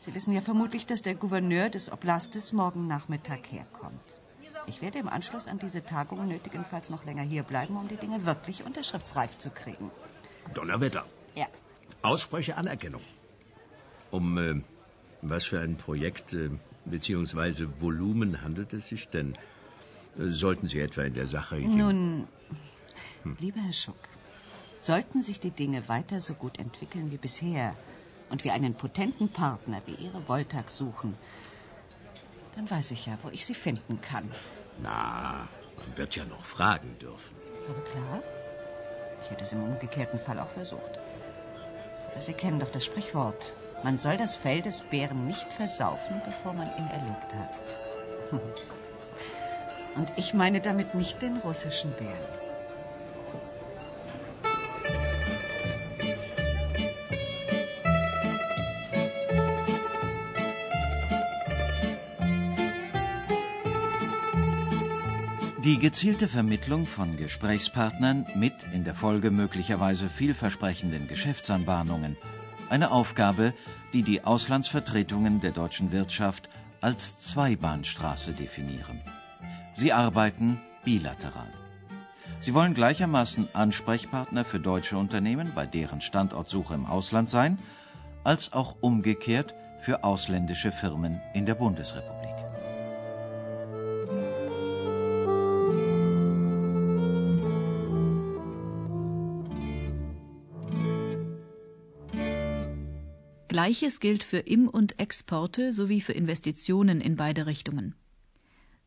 Sie 0.03 0.13
wissen 0.17 0.33
ja 0.33 0.41
vermutlich, 0.41 0.85
dass 0.85 1.03
der 1.03 1.15
Gouverneur 1.15 1.69
des 1.71 1.93
Oblastes 1.93 2.53
morgen 2.53 2.89
Nachmittag 2.89 3.53
herkommt. 3.53 4.19
Ich 4.67 4.83
werde 4.83 4.99
im 4.99 5.07
Anschluss 5.07 5.47
an 5.47 5.61
diese 5.61 5.85
Tagung 5.85 6.27
nötigenfalls 6.27 6.91
noch 6.91 7.05
länger 7.05 7.23
hier 7.23 7.45
bleiben, 7.45 7.77
um 7.77 7.87
die 7.87 7.95
Dinge 7.95 8.25
wirklich 8.27 8.65
unterschriftsreif 8.65 9.39
zu 9.39 9.51
kriegen. 9.51 9.93
Donnerwetter. 10.55 11.07
Ja, 11.37 11.47
Ausspreche 12.03 12.57
Anerkennung. 12.57 13.01
Um 14.11 14.39
äh, 14.39 14.61
was 15.23 15.45
für 15.45 15.61
ein 15.61 15.77
Projekt 15.77 16.33
äh, 16.33 16.51
bzw. 16.85 17.69
Volumen 17.79 18.43
handelt 18.43 18.73
es 18.73 18.89
sich 18.89 19.09
denn? 19.09 19.35
Äh, 20.19 20.31
sollten 20.31 20.67
Sie 20.67 20.81
etwa 20.81 21.03
in 21.03 21.15
der 21.15 21.29
Sache... 21.29 21.61
nun, 21.61 22.27
lieber 23.39 23.61
Herr 23.61 23.73
Schuck, 23.73 24.09
sollten 24.81 25.23
sich 25.23 25.39
die 25.39 25.53
Dinge 25.53 25.89
weiter 25.89 26.21
so 26.21 26.35
gut 26.35 26.59
entwickeln 26.59 27.13
wie 27.13 27.19
bisher 27.19 27.77
und 28.33 28.45
wir 28.45 28.55
einen 28.55 28.75
potenten 28.75 29.29
Partner 29.29 29.83
wie 29.85 30.03
Ihre 30.03 30.27
Voltag 30.27 30.71
suchen, 30.71 31.17
dann 32.57 32.69
weiß 32.69 32.91
ich 32.93 33.07
ja, 33.07 33.19
wo 33.23 33.29
ich 33.29 33.45
Sie 33.45 33.55
finden 33.55 34.01
kann. 34.01 34.29
Na, 34.83 35.47
man 35.77 35.97
wird 35.97 36.17
ja 36.17 36.25
noch 36.25 36.45
fragen 36.45 36.97
dürfen. 36.99 37.37
Aber 37.69 37.81
klar, 37.83 38.23
ich 39.23 39.31
hätte 39.31 39.45
es 39.45 39.53
im 39.53 39.63
umgekehrten 39.63 40.19
Fall 40.19 40.41
auch 40.41 40.49
versucht. 40.49 40.99
Aber 42.11 42.23
Sie 42.23 42.33
kennen 42.33 42.59
doch 42.59 42.71
das 42.71 42.87
Sprichwort. 42.87 43.53
Man 43.85 43.99
soll 43.99 44.17
das 44.17 44.35
Fell 44.35 44.63
des 44.63 44.81
Bären 44.81 45.27
nicht 45.27 45.53
versaufen, 45.53 46.23
bevor 46.25 46.55
man 46.55 46.69
ihn 46.79 46.87
erlegt 46.87 47.35
hat. 47.35 47.61
Und 49.97 50.11
ich 50.17 50.33
meine 50.33 50.63
damit 50.63 50.95
nicht 50.95 51.21
den 51.21 51.37
russischen 51.37 51.93
Bären. 51.93 52.42
Die 65.65 65.79
gezielte 65.79 66.27
Vermittlung 66.27 66.87
von 66.87 67.17
Gesprächspartnern 67.17 68.27
mit 68.35 68.53
in 68.73 68.83
der 68.83 68.97
Folge 68.97 69.31
möglicherweise 69.31 70.09
vielversprechenden 70.09 71.07
Geschäftsanbahnungen, 71.07 72.17
eine 72.69 72.91
Aufgabe, 72.91 73.55
die 73.93 74.03
die 74.03 74.25
Auslandsvertretungen 74.25 75.41
der 75.41 75.53
deutschen 75.53 75.93
Wirtschaft 75.93 76.49
als 76.81 77.21
Zweibahnstraße 77.21 78.33
definieren. 78.33 79.01
Sie 79.75 79.93
arbeiten 79.93 80.61
bilateral. 80.85 81.53
Sie 82.41 82.55
wollen 82.55 82.75
gleichermaßen 82.75 83.55
Ansprechpartner 83.55 84.45
für 84.45 84.59
deutsche 84.59 84.97
Unternehmen 84.97 85.53
bei 85.55 85.65
deren 85.65 86.01
Standortsuche 86.01 86.75
im 86.75 86.87
Ausland 86.87 87.31
sein, 87.31 87.57
als 88.25 88.53
auch 88.53 88.75
umgekehrt 88.81 89.55
für 89.79 90.03
ausländische 90.03 90.73
Firmen 90.73 91.21
in 91.35 91.47
der 91.47 91.55
Bundesrepublik. 91.55 92.12
Gleiches 103.63 104.01
gilt 104.01 104.25
für 104.25 104.39
Im- 104.39 104.69
und 104.69 104.99
Exporte 104.99 105.73
sowie 105.73 106.01
für 106.01 106.15
Investitionen 106.15 107.01
in 107.01 107.15
beide 107.15 107.47
Richtungen. 107.47 107.95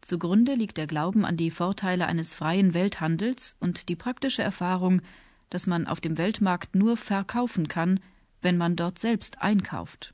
Zugrunde 0.01 0.53
liegt 0.53 0.75
der 0.75 0.85
Glauben 0.85 1.23
an 1.23 1.37
die 1.37 1.49
Vorteile 1.49 2.07
eines 2.07 2.33
freien 2.33 2.73
Welthandels 2.73 3.55
und 3.61 3.87
die 3.87 3.95
praktische 3.95 4.43
Erfahrung, 4.43 5.01
dass 5.49 5.65
man 5.65 5.87
auf 5.87 6.01
dem 6.01 6.17
Weltmarkt 6.17 6.75
nur 6.75 6.97
verkaufen 6.97 7.69
kann, 7.69 8.01
wenn 8.41 8.57
man 8.57 8.75
dort 8.75 8.99
selbst 8.99 9.41
einkauft. 9.41 10.13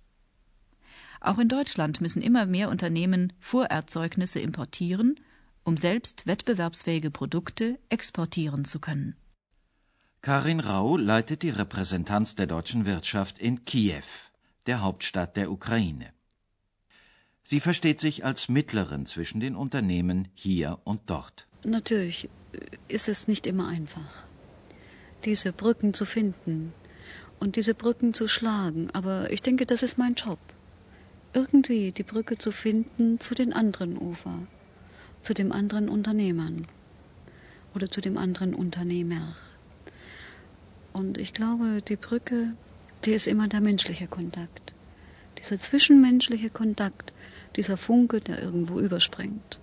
Auch 1.21 1.39
in 1.39 1.49
Deutschland 1.49 1.99
müssen 1.99 2.21
immer 2.21 2.45
mehr 2.45 2.69
Unternehmen 2.69 3.33
Vorerzeugnisse 3.39 4.41
importieren, 4.41 5.19
um 5.63 5.75
selbst 5.75 6.27
wettbewerbsfähige 6.27 7.09
Produkte 7.09 7.79
exportieren 7.89 8.63
zu 8.63 8.79
können. 8.79 9.15
Karin 10.21 10.59
Rau 10.59 10.97
leitet 10.97 11.41
die 11.41 11.49
Repräsentanz 11.49 12.35
der 12.35 12.45
deutschen 12.45 12.85
Wirtschaft 12.85 13.39
in 13.39 13.65
Kiew, 13.65 14.03
der 14.67 14.81
Hauptstadt 14.81 15.37
der 15.37 15.51
Ukraine. 15.51 16.13
Sie 17.43 17.59
versteht 17.59 17.99
sich 17.99 18.23
als 18.23 18.49
Mittlerin 18.49 19.05
zwischen 19.05 19.39
den 19.39 19.55
Unternehmen 19.55 20.27
hier 20.33 20.79
und 20.83 21.01
dort. 21.07 21.47
Natürlich 21.63 22.29
ist 22.87 23.09
es 23.09 23.27
nicht 23.27 23.47
immer 23.47 23.67
einfach, 23.67 24.25
diese 25.25 25.51
Brücken 25.51 25.93
zu 25.93 26.05
finden 26.05 26.73
und 27.39 27.55
diese 27.55 27.73
Brücken 27.73 28.13
zu 28.13 28.27
schlagen, 28.27 28.89
aber 28.91 29.31
ich 29.31 29.41
denke, 29.41 29.65
das 29.65 29.83
ist 29.83 29.97
mein 29.97 30.13
Job. 30.13 30.39
Irgendwie 31.33 31.91
die 31.91 32.03
Brücke 32.03 32.37
zu 32.37 32.51
finden 32.51 33.19
zu 33.19 33.33
den 33.33 33.53
anderen 33.53 33.97
Ufer, 33.97 34.47
zu 35.21 35.33
dem 35.33 35.51
anderen 35.51 35.89
Unternehmern 35.89 36.67
oder 37.73 37.89
zu 37.89 38.01
dem 38.01 38.17
anderen 38.17 38.53
Unternehmer. 38.53 39.35
Und 40.93 41.17
ich 41.17 41.33
glaube, 41.33 41.81
die 41.81 41.95
Brücke, 41.95 42.53
die 43.05 43.13
ist 43.13 43.27
immer 43.27 43.47
der 43.47 43.61
menschliche 43.61 44.07
Kontakt. 44.07 44.73
Dieser 45.39 45.59
zwischenmenschliche 45.59 46.49
Kontakt, 46.49 47.13
dieser 47.55 47.77
Funke, 47.77 48.19
der 48.19 48.41
irgendwo 48.41 48.79
überspringt. 48.79 49.59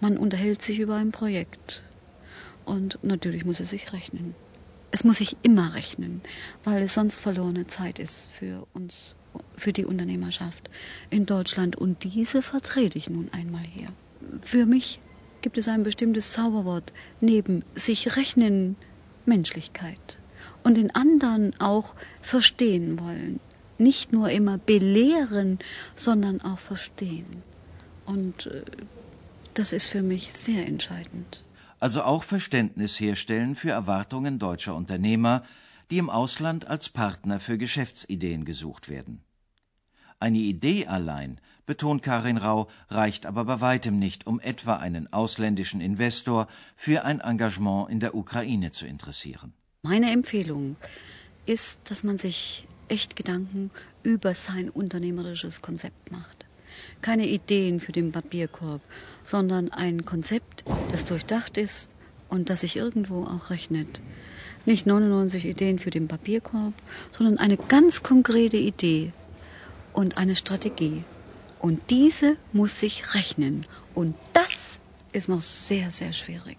Man 0.00 0.18
unterhält 0.18 0.62
sich 0.62 0.78
über 0.78 0.96
ein 0.96 1.12
Projekt. 1.12 1.82
Und 2.64 2.98
natürlich 3.02 3.44
muss 3.44 3.60
es 3.60 3.70
sich 3.70 3.92
rechnen. 3.92 4.34
Es 4.90 5.02
muss 5.02 5.18
sich 5.18 5.36
immer 5.42 5.74
rechnen, 5.74 6.20
weil 6.62 6.82
es 6.82 6.94
sonst 6.94 7.20
verlorene 7.20 7.66
Zeit 7.66 7.98
ist 7.98 8.20
für 8.30 8.66
uns, 8.74 9.16
für 9.56 9.72
die 9.72 9.84
Unternehmerschaft 9.84 10.70
in 11.10 11.26
Deutschland. 11.26 11.76
Und 11.76 12.04
diese 12.04 12.42
vertrete 12.42 12.98
ich 12.98 13.10
nun 13.10 13.28
einmal 13.32 13.64
hier. 13.64 13.88
Für 14.42 14.66
mich 14.66 15.00
gibt 15.42 15.58
es 15.58 15.68
ein 15.68 15.82
bestimmtes 15.82 16.32
Zauberwort 16.32 16.92
neben 17.20 17.64
sich 17.74 18.16
rechnen 18.16 18.76
Menschlichkeit 19.26 20.18
und 20.64 20.76
den 20.76 20.94
anderen 20.94 21.58
auch 21.60 21.94
verstehen 22.20 22.98
wollen. 22.98 23.38
Nicht 23.78 24.12
nur 24.12 24.30
immer 24.30 24.58
belehren, 24.58 25.58
sondern 25.94 26.40
auch 26.40 26.58
verstehen. 26.58 27.42
Und 28.06 28.46
äh, 28.46 28.64
das 29.54 29.72
ist 29.72 29.86
für 29.86 30.02
mich 30.02 30.32
sehr 30.32 30.66
entscheidend. 30.66 31.44
Also 31.80 32.02
auch 32.02 32.24
Verständnis 32.24 32.98
herstellen 32.98 33.54
für 33.54 33.70
Erwartungen 33.70 34.38
deutscher 34.38 34.74
Unternehmer, 34.74 35.44
die 35.90 35.98
im 35.98 36.10
Ausland 36.10 36.66
als 36.66 36.88
Partner 36.88 37.40
für 37.40 37.58
Geschäftsideen 37.58 38.44
gesucht 38.44 38.88
werden. 38.88 39.20
Eine 40.18 40.38
Idee 40.38 40.86
allein, 40.86 41.40
betont 41.66 42.02
Karin 42.02 42.38
Rau, 42.38 42.68
reicht 42.88 43.26
aber 43.26 43.44
bei 43.44 43.60
weitem 43.60 43.98
nicht, 43.98 44.26
um 44.26 44.40
etwa 44.40 44.76
einen 44.76 45.12
ausländischen 45.12 45.80
Investor 45.80 46.46
für 46.76 47.04
ein 47.04 47.20
Engagement 47.20 47.90
in 47.90 48.00
der 48.00 48.14
Ukraine 48.14 48.70
zu 48.70 48.86
interessieren. 48.86 49.52
Meine 49.86 50.10
Empfehlung 50.12 50.76
ist, 51.44 51.78
dass 51.90 52.04
man 52.04 52.16
sich 52.16 52.66
echt 52.88 53.16
Gedanken 53.16 53.70
über 54.02 54.32
sein 54.32 54.70
unternehmerisches 54.70 55.60
Konzept 55.60 56.10
macht. 56.10 56.46
Keine 57.02 57.28
Ideen 57.28 57.80
für 57.80 57.92
den 57.92 58.10
Papierkorb, 58.10 58.80
sondern 59.24 59.70
ein 59.72 60.06
Konzept, 60.06 60.64
das 60.88 61.04
durchdacht 61.04 61.58
ist 61.58 61.90
und 62.30 62.48
das 62.48 62.62
sich 62.62 62.76
irgendwo 62.76 63.24
auch 63.24 63.50
rechnet. 63.50 64.00
Nicht 64.64 64.86
99 64.86 65.44
Ideen 65.44 65.78
für 65.78 65.90
den 65.90 66.08
Papierkorb, 66.08 66.72
sondern 67.12 67.36
eine 67.36 67.58
ganz 67.58 68.02
konkrete 68.02 68.56
Idee 68.56 69.12
und 69.92 70.16
eine 70.16 70.34
Strategie. 70.34 71.04
Und 71.58 71.90
diese 71.90 72.38
muss 72.54 72.80
sich 72.80 73.12
rechnen. 73.12 73.66
Und 73.94 74.14
das 74.32 74.80
ist 75.12 75.28
noch 75.28 75.42
sehr, 75.42 75.90
sehr 75.90 76.14
schwierig. 76.14 76.56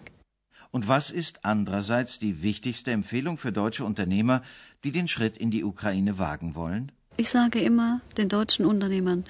Und 0.76 0.90
was 0.90 1.10
ist 1.10 1.46
andererseits 1.46 2.20
die 2.20 2.42
wichtigste 2.44 2.92
Empfehlung 2.92 3.38
für 3.38 3.54
deutsche 3.54 3.86
Unternehmer, 3.86 4.42
die 4.84 4.92
den 4.92 5.08
Schritt 5.08 5.38
in 5.38 5.50
die 5.50 5.64
Ukraine 5.64 6.20
wagen 6.20 6.54
wollen? 6.54 6.92
Ich 7.16 7.30
sage 7.30 7.62
immer 7.62 8.02
den 8.18 8.28
deutschen 8.28 8.66
Unternehmern, 8.66 9.24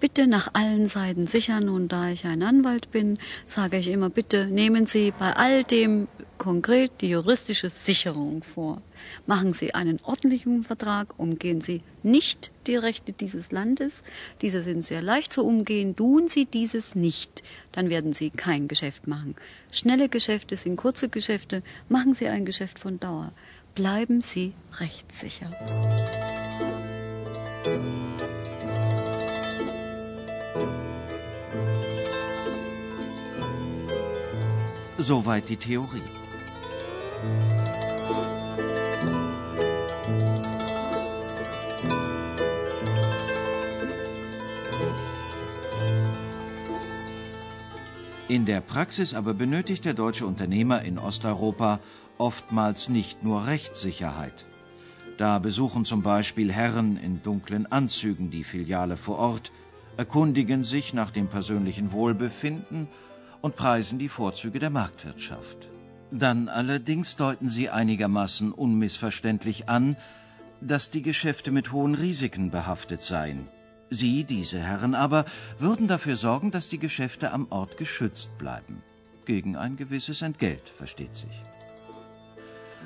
bitte 0.00 0.26
nach 0.26 0.50
allen 0.54 0.88
Seiten 0.88 1.26
sichern. 1.26 1.68
Und 1.68 1.88
da 1.88 2.10
ich 2.10 2.24
ein 2.24 2.42
Anwalt 2.42 2.90
bin, 2.90 3.18
sage 3.46 3.78
ich 3.78 3.88
immer, 3.88 4.10
bitte 4.10 4.46
nehmen 4.46 4.86
Sie 4.86 5.12
bei 5.16 5.32
all 5.32 5.64
dem 5.64 6.08
konkret 6.38 6.92
die 7.00 7.10
juristische 7.10 7.68
Sicherung 7.68 8.42
vor. 8.42 8.80
Machen 9.26 9.52
Sie 9.52 9.74
einen 9.74 10.00
ordentlichen 10.02 10.64
Vertrag, 10.64 11.18
umgehen 11.18 11.60
Sie 11.60 11.82
nicht 12.02 12.50
die 12.66 12.76
Rechte 12.76 13.12
dieses 13.12 13.50
Landes. 13.50 14.02
Diese 14.40 14.62
sind 14.62 14.84
sehr 14.84 15.02
leicht 15.02 15.32
zu 15.32 15.44
umgehen. 15.44 15.96
Tun 15.96 16.28
Sie 16.28 16.46
dieses 16.46 16.94
nicht, 16.94 17.42
dann 17.72 17.90
werden 17.90 18.12
Sie 18.12 18.30
kein 18.30 18.68
Geschäft 18.68 19.06
machen. 19.06 19.34
Schnelle 19.70 20.08
Geschäfte 20.08 20.56
sind 20.56 20.76
kurze 20.76 21.08
Geschäfte. 21.08 21.62
Machen 21.88 22.14
Sie 22.14 22.28
ein 22.28 22.44
Geschäft 22.44 22.78
von 22.78 23.00
Dauer. 23.00 23.32
Bleiben 23.74 24.22
Sie 24.22 24.54
rechtssicher. 24.80 25.50
Soweit 35.00 35.48
die 35.48 35.56
Theorie. 35.56 36.02
In 48.26 48.44
der 48.44 48.60
Praxis 48.60 49.14
aber 49.14 49.34
benötigt 49.34 49.84
der 49.84 49.94
deutsche 49.94 50.26
Unternehmer 50.26 50.82
in 50.82 50.98
Osteuropa 50.98 51.78
oftmals 52.18 52.88
nicht 52.88 53.22
nur 53.22 53.46
Rechtssicherheit. 53.46 54.46
Da 55.16 55.38
besuchen 55.38 55.84
zum 55.84 56.02
Beispiel 56.02 56.52
Herren 56.52 56.96
in 56.96 57.22
dunklen 57.22 57.70
Anzügen 57.70 58.30
die 58.30 58.42
Filiale 58.42 58.96
vor 58.96 59.18
Ort, 59.18 59.52
erkundigen 59.96 60.64
sich 60.64 60.92
nach 60.92 61.12
dem 61.12 61.28
persönlichen 61.28 61.92
Wohlbefinden 61.92 62.88
und 63.40 63.56
preisen 63.56 63.98
die 63.98 64.08
Vorzüge 64.08 64.58
der 64.58 64.70
Marktwirtschaft. 64.70 65.68
Dann 66.10 66.48
allerdings 66.48 67.16
deuten 67.16 67.48
sie 67.48 67.68
einigermaßen 67.68 68.52
unmissverständlich 68.52 69.68
an, 69.68 69.96
dass 70.60 70.90
die 70.90 71.02
Geschäfte 71.02 71.50
mit 71.50 71.72
hohen 71.72 71.94
Risiken 71.94 72.50
behaftet 72.50 73.02
seien. 73.02 73.48
Sie, 73.90 74.24
diese 74.24 74.58
Herren 74.58 74.94
aber, 74.94 75.24
würden 75.58 75.88
dafür 75.88 76.16
sorgen, 76.16 76.50
dass 76.50 76.68
die 76.68 76.78
Geschäfte 76.78 77.32
am 77.32 77.46
Ort 77.50 77.76
geschützt 77.76 78.36
bleiben. 78.38 78.82
Gegen 79.24 79.56
ein 79.56 79.76
gewisses 79.76 80.22
Entgelt, 80.22 80.68
versteht 80.68 81.14
sich. 81.14 81.42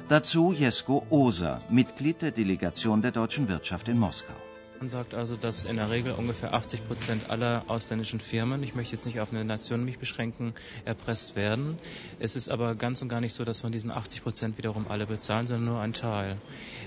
Dazu 0.09 0.53
Jesko 0.53 1.07
Oser, 1.11 1.61
Mitglied 1.71 2.23
der 2.23 2.33
Delegation 2.33 3.03
der 3.03 3.13
deutschen 3.13 3.49
Wirtschaft 3.49 3.89
in 3.89 3.99
Moskau. 3.99 4.35
Man 4.83 4.91
sagt 4.91 5.15
also, 5.15 5.37
dass 5.37 5.65
in 5.65 5.77
der 5.77 5.93
Regel 5.93 6.11
ungefähr 6.11 6.55
80 6.55 6.89
Prozent 6.89 7.31
aller 7.31 7.63
ausländischen 7.69 8.19
Firmen, 8.19 8.65
ich 8.65 8.75
möchte 8.75 8.97
jetzt 8.97 9.07
nicht 9.07 9.21
auf 9.21 9.31
eine 9.31 9.45
Nation 9.45 9.85
mich 9.85 10.01
beschränken, 10.01 10.55
erpresst 10.85 11.37
werden. 11.37 11.79
Es 12.19 12.35
ist 12.35 12.49
aber 12.49 12.75
ganz 12.75 13.01
und 13.01 13.09
gar 13.09 13.21
nicht 13.21 13.33
so, 13.33 13.45
dass 13.45 13.61
von 13.61 13.71
diesen 13.71 13.93
80 13.93 14.25
Prozent 14.25 14.59
wiederum 14.59 14.89
alle 14.89 15.07
bezahlen, 15.07 15.47
sondern 15.47 15.67
nur 15.67 15.81
ein 15.81 15.93
Teil. 15.93 16.37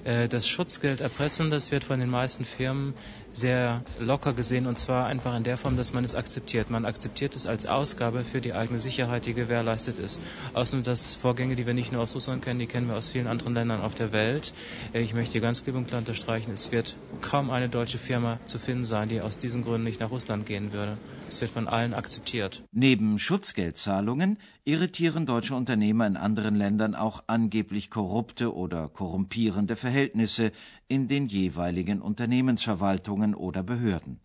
Äh, 0.04 0.28
das 0.28 0.46
Schutzgeld 0.46 1.00
erpressen, 1.00 1.50
das 1.50 1.72
wird 1.72 1.86
von 1.86 2.02
den 2.02 2.10
meisten 2.10 2.44
Firmen 2.44 2.96
sehr 3.36 3.84
locker 4.00 4.34
gesehen 4.34 4.66
und 4.66 4.80
zwar 4.80 5.06
einfach 5.06 5.36
in 5.36 5.44
der 5.44 5.58
Form, 5.58 5.78
dass 5.78 5.94
man 5.94 6.06
es 6.06 6.16
akzeptiert. 6.16 6.70
Man 6.70 6.86
akzeptiert 6.86 7.36
es 7.36 7.46
als 7.46 7.66
Ausgabe 7.66 8.24
für 8.24 8.42
die 8.42 8.54
eigene 8.54 8.80
Sicherheit, 8.80 9.26
die 9.26 9.34
gewährleistet 9.34 9.98
ist. 9.98 10.20
Außerdem 10.54 10.84
das 10.84 11.16
Vorgänge, 11.16 11.56
die 11.56 11.66
wir 11.66 11.74
nicht 11.74 11.92
nur 11.92 12.02
aus 12.02 12.16
Russland 12.16 12.44
kennen, 12.44 12.60
die 12.60 12.68
kennen 12.68 12.88
wir 12.88 12.96
aus 12.96 13.10
vielen 13.10 13.28
anderen 13.28 13.54
Ländern 13.54 13.82
auf 13.82 13.94
der 13.94 14.12
Welt. 14.14 14.54
Ich 14.94 15.14
möchte 15.14 15.42
ganz 15.42 15.64
klipp 15.64 15.76
und 15.76 15.88
klar 15.88 16.00
unterstreichen, 16.00 16.52
es 16.52 16.72
wird 16.72 16.96
kaum 17.22 17.52
eine 17.52 17.70
deutsche 17.70 17.98
Firma 17.98 18.40
zu 18.46 18.58
finden 18.58 18.86
sein, 18.86 19.10
die 19.10 19.22
aus 19.22 19.38
diesen 19.38 19.64
Gründen 19.64 19.84
nicht 19.84 20.00
nach 20.00 20.12
Russland 20.12 20.46
gehen 20.46 20.72
würde. 20.72 20.98
Es 21.28 21.42
wird 21.42 21.52
von 21.52 21.68
allen 21.68 21.94
akzeptiert. 21.94 22.64
Neben 22.72 23.18
Schutzgeldzahlungen 23.18 24.38
irritieren 24.64 25.26
deutsche 25.26 25.56
Unternehmer 25.56 26.06
in 26.06 26.18
anderen 26.18 26.56
Ländern 26.56 26.96
auch 26.96 27.24
angeblich 27.28 27.90
korrupte 27.90 28.54
oder 28.54 28.88
korrumpierende 28.90 29.76
Verhältnisse 29.76 30.52
in 30.88 31.08
den 31.08 31.28
jeweiligen 31.28 32.02
Unternehmensverwaltungen 32.02 33.34
oder 33.34 33.64
Behörden. 33.64 34.20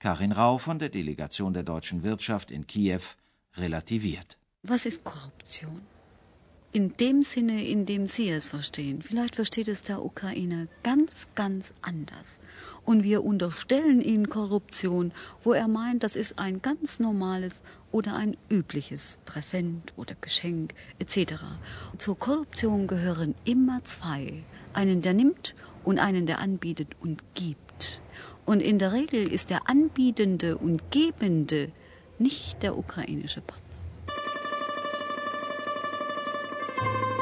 Karin 0.00 0.32
Rau 0.32 0.58
von 0.58 0.80
der 0.80 0.88
Delegation 0.88 1.52
der 1.52 1.62
deutschen 1.62 2.02
Wirtschaft 2.02 2.50
in 2.50 2.66
Kiew 2.66 3.02
relativiert. 3.56 4.36
Was 4.64 4.86
ist 4.86 5.04
Korruption? 5.04 5.80
In 6.72 6.96
dem 6.96 7.22
Sinne, 7.22 7.66
in 7.66 7.84
dem 7.84 8.06
Sie 8.06 8.30
es 8.30 8.46
verstehen. 8.46 9.02
Vielleicht 9.02 9.34
versteht 9.34 9.68
es 9.68 9.82
der 9.82 10.02
Ukrainer 10.02 10.68
ganz, 10.82 11.28
ganz 11.34 11.74
anders. 11.82 12.40
Und 12.86 13.04
wir 13.04 13.22
unterstellen 13.24 14.00
ihm 14.00 14.30
Korruption, 14.30 15.12
wo 15.44 15.52
er 15.52 15.68
meint, 15.68 16.02
das 16.02 16.16
ist 16.16 16.38
ein 16.38 16.62
ganz 16.62 16.98
normales 16.98 17.62
oder 17.90 18.14
ein 18.16 18.38
übliches 18.50 19.18
Präsent 19.26 19.92
oder 19.96 20.14
Geschenk 20.18 20.72
etc. 20.98 21.34
Zur 21.98 22.18
Korruption 22.18 22.86
gehören 22.86 23.34
immer 23.44 23.84
zwei. 23.84 24.42
Einen, 24.72 25.02
der 25.02 25.12
nimmt 25.12 25.54
und 25.84 25.98
einen, 25.98 26.24
der 26.24 26.38
anbietet 26.38 26.88
und 27.02 27.22
gibt. 27.34 28.00
Und 28.46 28.60
in 28.60 28.78
der 28.78 28.92
Regel 28.92 29.30
ist 29.30 29.50
der 29.50 29.68
Anbietende 29.68 30.56
und 30.56 30.90
Gebende 30.90 31.70
nicht 32.18 32.62
der 32.62 32.78
ukrainische 32.78 33.42
Partner. 33.42 33.71
Thank 36.84 37.16
you. 37.16 37.21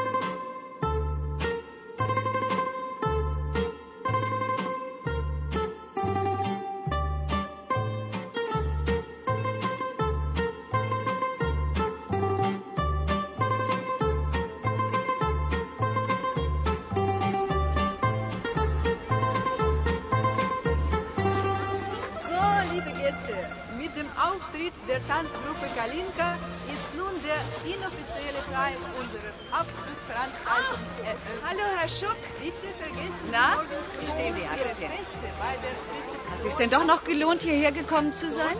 Hat 36.31 36.45
es 36.45 36.55
denn 36.57 36.69
doch 36.69 36.85
noch 36.85 37.03
gelohnt, 37.03 37.41
hierher 37.41 37.71
gekommen 37.71 38.13
zu 38.13 38.31
sein? 38.31 38.55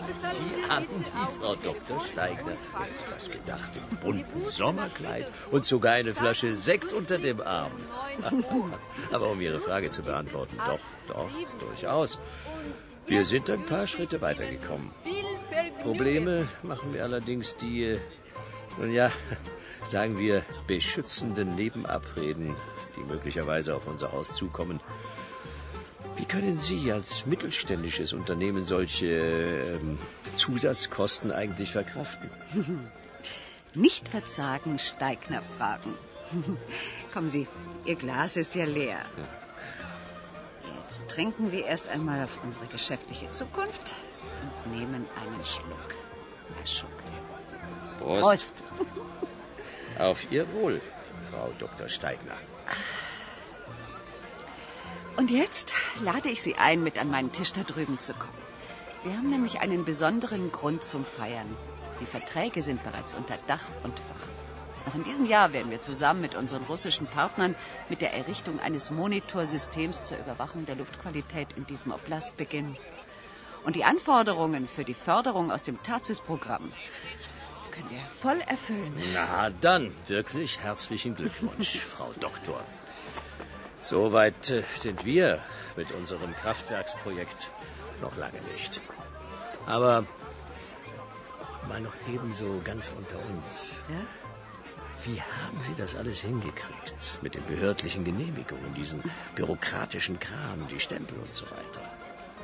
Sie 0.56 0.69
haben 0.69 0.88
die 0.99 1.39
Frau 1.39 1.56
Dr. 1.56 2.06
Steigner. 2.12 2.54
Das 3.10 3.30
gedacht? 3.30 3.71
Im 3.75 3.97
bunten 3.97 4.45
Sommerkleid 4.45 5.27
und 5.51 5.65
sogar 5.65 5.93
eine 5.93 6.13
Flasche 6.13 6.54
Sekt 6.54 6.93
unter 6.93 7.17
dem 7.17 7.41
Arm. 7.41 7.71
Aber 9.12 9.32
um 9.32 9.41
Ihre 9.41 9.60
Frage 9.60 9.89
zu 9.89 10.04
beantworten, 10.04 10.58
doch, 10.58 10.80
doch, 11.08 11.30
durchaus. 11.60 12.19
Wir 13.08 13.25
sind 13.25 13.49
ein 13.49 13.65
paar 13.65 13.88
Schritte 13.88 14.21
weitergekommen. 14.21 14.91
Probleme 15.82 16.47
machen 16.62 16.93
wir 16.93 17.04
allerdings 17.04 17.58
die, 17.58 17.84
äh, 17.86 17.99
nun 18.77 18.91
ja, 18.93 19.12
sagen 19.89 20.17
wir, 20.19 20.43
beschützenden 20.67 21.56
Nebenabreden, 21.56 22.56
die 22.95 23.01
möglicherweise 23.12 23.75
auf 23.75 23.88
unser 23.88 24.12
Haus 24.12 24.36
zukommen. 24.36 24.80
Wie 26.21 26.27
können 26.27 26.55
Sie 26.55 26.91
als 26.91 27.25
mittelständisches 27.25 28.13
Unternehmen 28.13 28.63
solche 28.63 29.07
ähm, 29.07 29.97
Zusatzkosten 30.36 31.31
eigentlich 31.31 31.71
verkraften? 31.71 32.29
Nicht 33.73 34.07
verzagen, 34.07 34.77
Steigner 34.77 35.41
fragen. 35.57 35.95
Kommen 37.12 37.27
Sie, 37.27 37.47
Ihr 37.86 37.95
Glas 37.95 38.38
ist 38.38 38.53
ja 38.53 38.65
leer. 38.65 38.99
Jetzt 40.84 41.10
trinken 41.10 41.51
wir 41.51 41.65
erst 41.65 41.89
einmal 41.89 42.25
auf 42.25 42.38
unsere 42.43 42.67
geschäftliche 42.67 43.31
Zukunft 43.31 43.95
und 44.63 44.77
nehmen 44.77 45.07
einen 45.19 45.43
Schluck. 45.43 45.95
Herr 46.55 46.67
Schuck. 46.67 46.99
Prost. 47.97 48.53
Auf 49.97 50.31
Ihr 50.31 50.45
Wohl, 50.53 50.81
Frau 51.31 51.51
Dr. 51.57 51.89
Steigner. 51.89 52.38
Und 55.21 55.29
jetzt 55.29 55.71
lade 56.03 56.29
ich 56.29 56.41
Sie 56.41 56.55
ein, 56.55 56.81
mit 56.81 56.97
an 56.97 57.12
meinen 57.12 57.31
Tisch 57.31 57.53
da 57.53 57.62
drüben 57.62 57.99
zu 57.99 58.12
kommen. 58.15 58.34
Wir 59.03 59.15
haben 59.15 59.29
nämlich 59.29 59.60
einen 59.60 59.86
besonderen 59.86 60.51
Grund 60.51 60.84
zum 60.84 61.05
Feiern. 61.05 61.45
Die 61.99 62.07
Verträge 62.07 62.63
sind 62.63 62.84
bereits 62.84 63.13
unter 63.13 63.38
Dach 63.45 63.62
und 63.84 63.93
Fach. 63.99 64.88
Noch 64.88 64.95
in 64.95 65.03
diesem 65.03 65.27
Jahr 65.27 65.53
werden 65.53 65.69
wir 65.69 65.79
zusammen 65.79 66.21
mit 66.21 66.34
unseren 66.34 66.63
russischen 66.63 67.05
Partnern 67.05 67.53
mit 67.88 68.01
der 68.01 68.15
Errichtung 68.15 68.60
eines 68.62 68.89
Monitorsystems 68.89 70.05
zur 70.05 70.17
Überwachung 70.17 70.65
der 70.65 70.73
Luftqualität 70.73 71.49
in 71.55 71.67
diesem 71.67 71.91
Oblast 71.91 72.36
beginnen. 72.36 72.75
Und 73.63 73.75
die 73.75 73.84
Anforderungen 73.84 74.67
für 74.67 74.86
die 74.86 74.95
Förderung 74.95 75.51
aus 75.51 75.62
dem 75.62 75.84
TAZIS-Programm 75.84 76.73
können 77.69 77.91
wir 77.91 77.99
voll 78.10 78.41
erfüllen. 78.47 78.91
Na 79.13 79.51
dann, 79.51 79.91
wirklich 80.07 80.62
herzlichen 80.62 81.13
Glückwunsch, 81.13 81.77
Frau 81.95 82.12
Doktor. 82.19 82.63
Soweit 83.82 84.50
äh, 84.52 84.63
sind 84.76 85.04
wir 85.06 85.39
mit 85.76 85.91
unserem 85.91 86.34
Kraftwerksprojekt 86.36 87.50
noch 88.02 88.15
lange 88.15 88.39
nicht. 88.54 88.80
Aber 89.65 90.06
mal 91.67 91.82
noch 91.82 91.94
ebenso 92.08 92.62
ganz 92.63 92.91
unter 92.96 93.17
uns. 93.34 93.82
Ja? 93.89 94.06
Wie 95.04 95.20
haben 95.20 95.60
Sie 95.65 95.74
das 95.76 95.96
alles 95.96 96.22
hingekriegt? 96.22 97.17
Mit 97.24 97.34
den 97.34 97.46
behördlichen 97.48 98.04
Genehmigungen, 98.06 98.72
diesen 98.76 99.02
bürokratischen 99.36 100.20
Kram, 100.20 100.67
die 100.70 100.80
Stempel 100.80 101.17
und 101.17 101.34
so 101.34 101.46
weiter. 101.48 101.82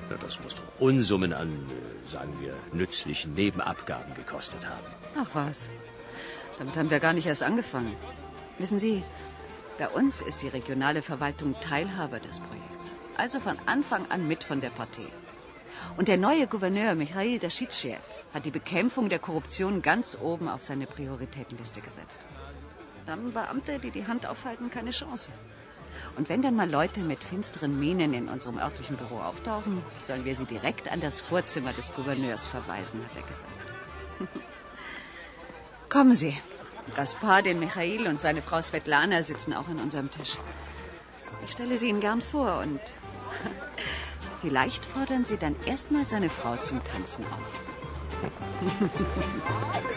Ja, 0.09 0.17
das 0.19 0.41
muss 0.41 0.55
doch 0.55 0.63
Unsummen 0.79 1.33
an, 1.33 1.49
äh, 1.53 2.09
sagen 2.11 2.33
wir, 2.41 2.55
nützlichen 2.71 3.33
Nebenabgaben 3.35 4.15
gekostet 4.15 4.65
haben. 4.65 4.87
Ach 5.15 5.29
was. 5.33 5.57
Damit 6.57 6.75
haben 6.75 6.89
wir 6.89 6.99
gar 6.99 7.13
nicht 7.13 7.27
erst 7.27 7.43
angefangen. 7.43 7.95
Wissen 8.57 8.79
Sie, 8.79 9.03
bei 9.77 9.87
uns 9.89 10.21
ist 10.21 10.41
die 10.41 10.47
regionale 10.47 11.01
Verwaltung 11.01 11.55
Teilhaber 11.61 12.19
des 12.19 12.39
Projekts. 12.39 12.95
Also 13.15 13.39
von 13.39 13.57
Anfang 13.65 14.09
an 14.09 14.27
mit 14.27 14.43
von 14.43 14.61
der 14.61 14.69
Partie. 14.69 15.11
Und 15.97 16.07
der 16.07 16.17
neue 16.17 16.47
Gouverneur 16.47 16.95
Michail 16.95 17.39
Daschitschew 17.39 17.97
hat 18.33 18.45
die 18.45 18.51
Bekämpfung 18.51 19.09
der 19.09 19.19
Korruption 19.19 19.81
ganz 19.81 20.17
oben 20.19 20.49
auf 20.49 20.63
seine 20.63 20.87
Prioritätenliste 20.87 21.81
gesetzt. 21.81 22.19
Da 23.05 23.13
haben 23.13 23.33
Beamte, 23.33 23.79
die 23.79 23.91
die 23.91 24.05
Hand 24.05 24.25
aufhalten, 24.25 24.69
keine 24.69 24.91
Chance. 24.91 25.31
Und 26.15 26.29
wenn 26.29 26.41
dann 26.41 26.55
mal 26.55 26.69
Leute 26.69 26.99
mit 26.99 27.19
finsteren 27.19 27.79
Mienen 27.79 28.13
in 28.13 28.27
unserem 28.29 28.57
örtlichen 28.57 28.97
Büro 28.97 29.19
auftauchen, 29.19 29.81
sollen 30.07 30.25
wir 30.25 30.35
sie 30.35 30.45
direkt 30.45 30.91
an 30.91 31.01
das 31.01 31.21
Vorzimmer 31.21 31.73
des 31.73 31.93
Gouverneurs 31.93 32.47
verweisen, 32.47 32.99
hat 33.05 33.15
er 33.15 33.27
gesagt. 33.27 34.39
Kommen 35.89 36.15
Sie. 36.15 36.37
Gaspar, 36.95 37.41
den 37.41 37.59
Michail 37.59 38.07
und 38.07 38.21
seine 38.21 38.41
Frau 38.41 38.61
Svetlana 38.61 39.23
sitzen 39.23 39.53
auch 39.53 39.67
an 39.67 39.79
unserem 39.79 40.09
Tisch. 40.11 40.37
Ich 41.45 41.51
stelle 41.51 41.77
sie 41.77 41.89
Ihnen 41.89 42.01
gern 42.01 42.21
vor 42.21 42.59
und 42.59 42.79
vielleicht 44.41 44.85
fordern 44.85 45.25
Sie 45.25 45.37
dann 45.37 45.55
erstmal 45.65 46.05
seine 46.05 46.29
Frau 46.29 46.55
zum 46.57 46.81
Tanzen 46.83 47.25
auf. 47.25 47.61